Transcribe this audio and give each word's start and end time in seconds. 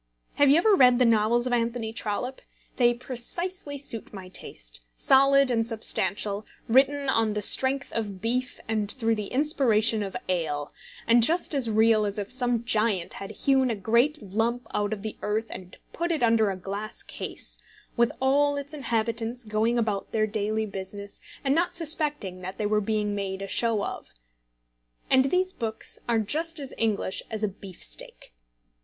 Have 0.37 0.49
you 0.49 0.57
ever 0.57 0.73
read 0.73 0.97
the 0.97 1.05
novels 1.05 1.45
of 1.45 1.53
Anthony 1.53 1.93
Trollope? 1.93 2.41
They 2.77 2.91
precisely 2.91 3.77
suit 3.77 4.11
my 4.11 4.29
taste, 4.29 4.81
solid 4.95 5.51
and 5.51 5.63
substantial, 5.63 6.43
written 6.67 7.07
on 7.07 7.33
the 7.35 7.41
strength 7.43 7.93
of 7.93 8.19
beef 8.19 8.59
and 8.67 8.89
through 8.91 9.13
the 9.13 9.27
inspiration 9.27 10.01
of 10.01 10.17
ale, 10.27 10.73
and 11.05 11.21
just 11.21 11.53
as 11.53 11.69
real 11.69 12.07
as 12.07 12.17
if 12.17 12.31
some 12.31 12.63
giant 12.65 13.13
had 13.13 13.29
hewn 13.29 13.69
a 13.69 13.75
great 13.75 14.23
lump 14.23 14.65
out 14.73 14.91
of 14.91 15.03
the 15.03 15.17
earth 15.21 15.45
and 15.51 15.77
put 15.93 16.11
it 16.11 16.23
under 16.23 16.49
a 16.49 16.55
glass 16.57 17.03
case, 17.03 17.59
with 17.95 18.11
all 18.19 18.55
its 18.57 18.73
inhabitants 18.73 19.43
going 19.43 19.77
about 19.77 20.11
their 20.13 20.25
daily 20.25 20.65
business, 20.65 21.21
and 21.43 21.53
not 21.53 21.75
suspecting 21.75 22.41
that 22.41 22.57
they 22.57 22.65
were 22.65 22.81
being 22.81 23.13
made 23.13 23.43
a 23.43 23.47
show 23.47 23.83
of. 23.83 24.07
And 25.11 25.25
these 25.25 25.53
books 25.53 25.99
are 26.09 26.17
just 26.17 26.59
as 26.59 26.73
English 26.79 27.21
as 27.29 27.43
a 27.43 27.47
beef 27.47 27.83
steak. 27.83 28.33